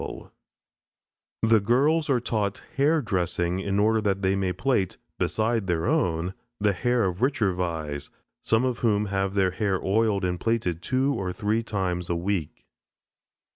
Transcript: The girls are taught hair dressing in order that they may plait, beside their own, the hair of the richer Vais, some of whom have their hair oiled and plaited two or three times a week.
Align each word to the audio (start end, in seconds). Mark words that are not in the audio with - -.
The 1.43 1.59
girls 1.59 2.09
are 2.09 2.19
taught 2.19 2.63
hair 2.75 3.03
dressing 3.03 3.59
in 3.59 3.77
order 3.77 4.01
that 4.01 4.23
they 4.23 4.35
may 4.35 4.51
plait, 4.51 4.97
beside 5.19 5.67
their 5.67 5.85
own, 5.85 6.33
the 6.59 6.73
hair 6.73 7.03
of 7.05 7.19
the 7.19 7.23
richer 7.25 7.53
Vais, 7.53 8.07
some 8.41 8.65
of 8.65 8.79
whom 8.79 9.05
have 9.05 9.35
their 9.35 9.51
hair 9.51 9.79
oiled 9.85 10.25
and 10.25 10.39
plaited 10.39 10.81
two 10.81 11.13
or 11.13 11.31
three 11.31 11.61
times 11.61 12.09
a 12.09 12.15
week. 12.15 12.65